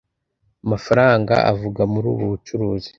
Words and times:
Amafaranga 0.65 1.33
avuga 1.51 1.81
muri 1.91 2.05
ubu 2.13 2.23
bucuruzi. 2.31 2.89